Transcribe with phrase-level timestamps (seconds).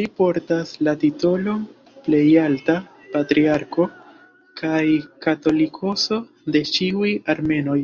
[0.00, 1.64] Li portas la titolon
[2.04, 2.78] "Plejalta
[3.16, 3.88] Patriarko
[4.62, 4.86] kaj
[5.28, 7.82] Katolikoso de ĉiuj Armenoj".